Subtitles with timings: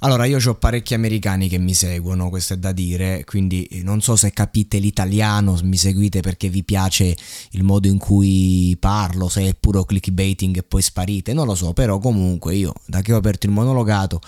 [0.00, 4.00] Allora, io ho parecchi americani che mi seguono, questo è da dire, quindi eh, non
[4.00, 7.16] so se capite l'italiano, mi seguite perché vi piace
[7.50, 11.72] il modo in cui parlo, se è puro clickbaiting e poi sparite, non lo so,
[11.72, 14.20] però comunque io da che ho aperto il monologato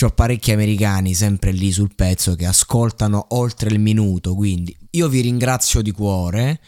[0.00, 5.20] ho parecchi americani sempre lì sul pezzo che ascoltano oltre il minuto, quindi io vi
[5.20, 6.60] ringrazio di cuore.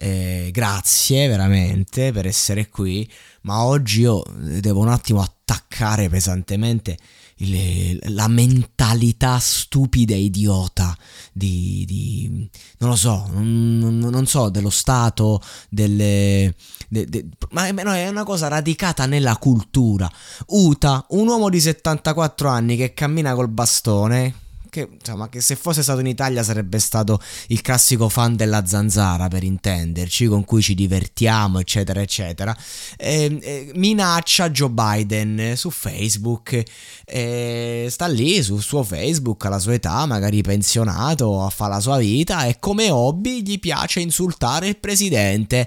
[0.00, 3.08] Eh, grazie veramente per essere qui,
[3.42, 6.98] ma oggi io devo un attimo attaccare pesantemente
[7.36, 10.94] il, la mentalità stupida e idiota
[11.32, 16.54] di, di non lo so, non, non, so, dello Stato, delle,
[16.88, 20.10] de, de, ma no, è una cosa radicata nella cultura.
[20.48, 24.34] Uta, un uomo di 74 anni che cammina col bastone,
[24.68, 29.28] che, insomma, che se fosse stato in Italia sarebbe stato il classico fan della zanzara
[29.28, 32.56] per intenderci, con cui ci divertiamo, eccetera, eccetera.
[32.96, 36.62] E, e, minaccia Joe Biden su Facebook,
[37.04, 42.44] e sta lì sul suo Facebook alla sua età, magari pensionato, fa la sua vita
[42.44, 45.66] e come hobby gli piace insultare il presidente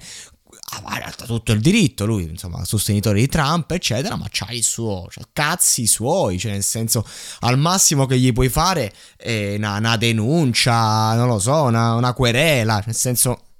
[0.83, 5.21] ha tutto il diritto, lui, insomma, sostenitore di Trump, eccetera, ma c'ha il suo, c'ha
[5.33, 7.05] cazzi suoi, cioè nel senso,
[7.39, 12.13] al massimo che gli puoi fare è una, una denuncia, non lo so, una, una
[12.13, 13.50] querela, nel senso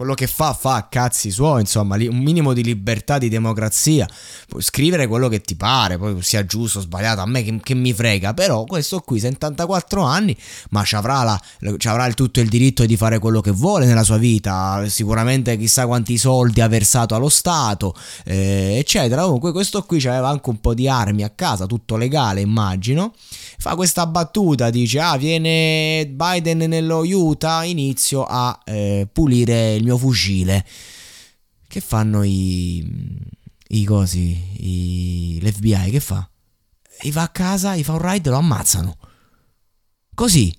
[0.00, 4.08] quello che fa, fa cazzi suoi, insomma, un minimo di libertà, di democrazia.
[4.48, 7.74] Puoi scrivere quello che ti pare, poi sia giusto o sbagliato, a me che, che,
[7.74, 10.34] mi frega, però questo qui, 74 anni,
[10.70, 11.40] ma ci avrà, la,
[11.76, 15.58] ci avrà il, tutto il diritto di fare quello che vuole nella sua vita, sicuramente
[15.58, 17.94] chissà quanti soldi ha versato allo Stato,
[18.24, 19.24] eh, eccetera.
[19.24, 23.12] Comunque questo qui aveva anche un po' di armi a casa, tutto legale, immagino.
[23.58, 29.89] Fa questa battuta, dice, ah, viene Biden nello Utah, inizio a eh, pulire il mio
[29.90, 30.64] mio fucile.
[31.66, 32.86] Che fanno i.
[33.68, 34.40] i cosi.
[34.58, 36.28] I, L'FBI che fa?
[37.02, 38.96] E va a casa, gli fa un ride e lo ammazzano.
[40.14, 40.56] Così.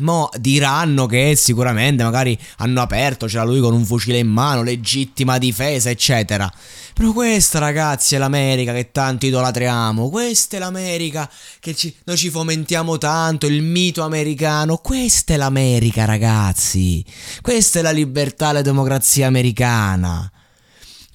[0.00, 5.38] Mo diranno che sicuramente magari hanno aperto, c'era lui con un fucile in mano, legittima
[5.38, 6.50] difesa, eccetera.
[6.94, 10.10] Però questa, ragazzi, è l'America che tanto idolatriamo.
[10.10, 14.78] Questa è l'America che ci, noi ci fomentiamo tanto, il mito americano.
[14.78, 17.04] Questa è l'America, ragazzi.
[17.40, 20.30] Questa è la libertà, la democrazia americana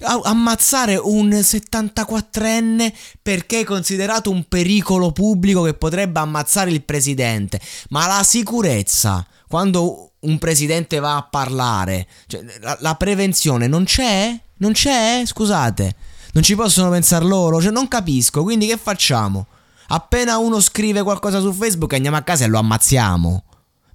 [0.00, 2.92] ammazzare un 74enne
[3.22, 7.60] perché è considerato un pericolo pubblico che potrebbe ammazzare il presidente.
[7.90, 14.38] Ma la sicurezza, quando un presidente va a parlare, cioè, la, la, prevenzione non c'è?
[14.58, 15.22] Non c'è?
[15.24, 15.96] Scusate,
[16.32, 17.60] non ci possono pensare loro?
[17.60, 19.46] Cioè, non capisco, quindi che facciamo?
[19.88, 23.44] Appena uno scrive qualcosa su Facebook andiamo a casa e lo ammazziamo.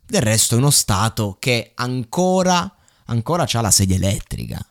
[0.05, 2.69] Del resto è uno Stato che ancora,
[3.05, 4.65] ancora ha la sedia elettrica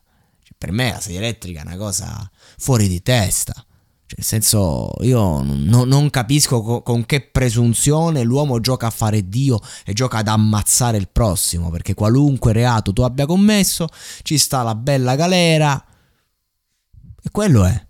[0.60, 3.54] per me la sedia elettrica è una cosa fuori di testa.
[3.54, 9.26] Cioè, nel senso, io no, non capisco co- con che presunzione l'uomo gioca a fare
[9.26, 13.86] Dio e gioca ad ammazzare il prossimo, perché qualunque reato tu abbia commesso,
[14.20, 15.82] ci sta la bella galera.
[17.22, 17.86] E quello è.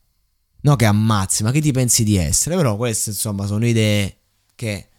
[0.61, 2.55] No che ammazzi, ma che ti pensi di essere?
[2.55, 4.19] Però queste, insomma, sono idee
[4.55, 4.90] che,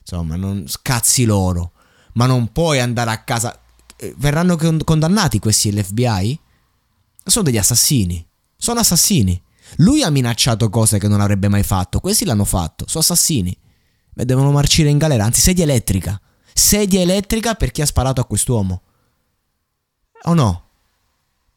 [0.00, 1.74] insomma, non scazzi loro.
[2.14, 3.56] Ma non puoi andare a casa...
[3.96, 6.40] Eh, verranno condannati questi l'FBI?
[7.24, 8.26] Sono degli assassini.
[8.56, 9.40] Sono assassini.
[9.76, 12.00] Lui ha minacciato cose che non avrebbe mai fatto.
[12.00, 12.86] Questi l'hanno fatto.
[12.88, 13.56] Sono assassini.
[14.14, 15.24] E devono marcire in galera.
[15.24, 16.20] Anzi, sedia elettrica.
[16.52, 18.82] Sedia elettrica per chi ha sparato a quest'uomo.
[20.24, 20.64] O no?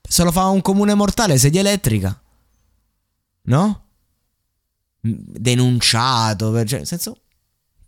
[0.07, 2.21] Se lo fa un comune mortale, sedia elettrica.
[3.43, 3.83] No?
[5.01, 6.65] Denunciato.
[6.65, 7.17] Cioè, nel senso.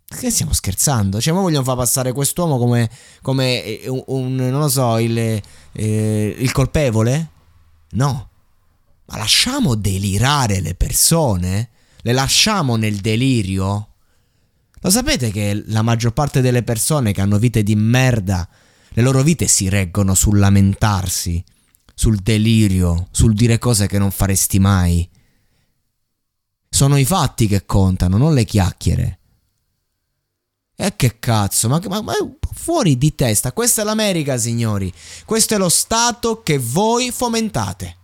[0.06, 1.20] che stiamo scherzando?
[1.20, 2.90] Cioè, ma vogliono far passare quest'uomo come,
[3.22, 7.30] come eh, un, un, non lo so, il, eh, il colpevole?
[7.96, 8.30] No.
[9.06, 11.70] Ma lasciamo delirare le persone?
[11.98, 13.88] Le lasciamo nel delirio?
[14.80, 18.48] Lo sapete che la maggior parte delle persone che hanno vite di merda,
[18.90, 21.42] le loro vite si reggono sul lamentarsi,
[21.94, 25.08] sul delirio, sul dire cose che non faresti mai?
[26.68, 29.18] Sono i fatti che contano, non le chiacchiere.
[30.78, 32.12] E che cazzo, ma, ma, ma,
[32.52, 34.92] fuori di testa, questa è l'America, signori.
[35.24, 37.96] Questo è lo Stato che voi fomentate.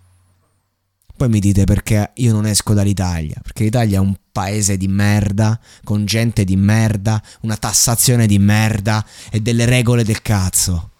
[1.14, 5.60] Poi mi dite perché io non esco dall'Italia, perché l'Italia è un paese di merda,
[5.84, 10.90] con gente di merda, una tassazione di merda e delle regole del cazzo.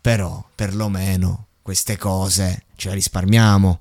[0.00, 3.80] Però, perlomeno, queste cose ce le risparmiamo.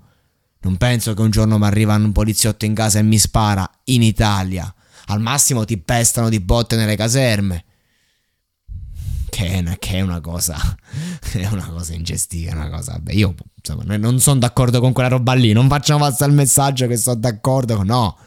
[0.59, 4.03] Non penso che un giorno mi arriva un poliziotto in casa e mi spara in
[4.03, 4.71] Italia
[5.07, 7.63] al massimo ti pestano di botte nelle caserme.
[9.29, 10.55] Che è una, che è una cosa.
[11.31, 12.53] È una cosa ingestita.
[12.53, 12.97] Una cosa.
[12.97, 15.51] Beh, io insomma, non sono d'accordo con quella roba lì.
[15.51, 17.83] Non facciamo passare il messaggio che sono d'accordo.
[17.83, 18.17] No.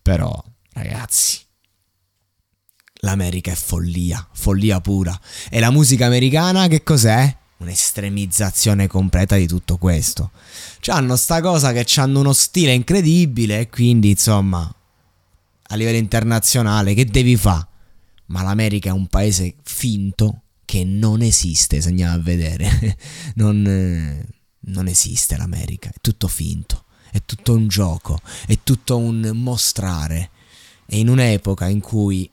[0.00, 0.42] Però,
[0.72, 1.40] ragazzi.
[3.02, 5.18] L'America è follia, follia pura.
[5.50, 7.36] E la musica americana che cos'è?
[7.58, 10.30] Un'estremizzazione completa di tutto questo.
[10.80, 14.72] C'hanno sta cosa che hanno uno stile incredibile e quindi insomma
[15.70, 17.66] a livello internazionale, che devi fare?
[18.26, 22.96] Ma l'America è un paese finto che non esiste, se andiamo a vedere.
[23.34, 24.26] non, eh,
[24.70, 30.30] non esiste l'America, è tutto finto, è tutto un gioco, è tutto un mostrare.
[30.86, 32.28] E in un'epoca in cui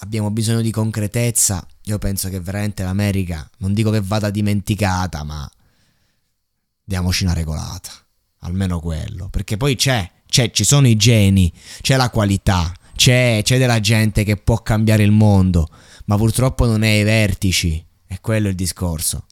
[0.00, 5.50] abbiamo bisogno di concretezza, io penso che veramente l'America, non dico che vada dimenticata, ma
[6.84, 7.90] diamoci una regolata,
[8.40, 11.52] almeno quello, perché poi c'è c'è, ci sono i geni,
[11.82, 15.68] c'è la qualità, c'è, c'è della gente che può cambiare il mondo,
[16.06, 17.84] ma purtroppo non è ai vertici.
[18.06, 19.26] È quello il discorso.